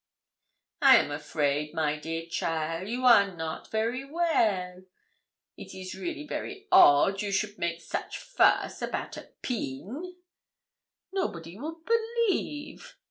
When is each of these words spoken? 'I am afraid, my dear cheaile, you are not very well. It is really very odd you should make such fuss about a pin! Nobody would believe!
'I 0.81 0.95
am 0.97 1.11
afraid, 1.11 1.75
my 1.75 1.95
dear 1.95 2.23
cheaile, 2.23 2.89
you 2.89 3.05
are 3.05 3.35
not 3.35 3.69
very 3.69 4.03
well. 4.03 4.81
It 5.57 5.75
is 5.75 5.93
really 5.93 6.25
very 6.25 6.67
odd 6.71 7.21
you 7.21 7.31
should 7.31 7.59
make 7.59 7.81
such 7.81 8.17
fuss 8.17 8.81
about 8.81 9.15
a 9.15 9.29
pin! 9.43 10.15
Nobody 11.13 11.55
would 11.55 11.85
believe! 11.85 12.97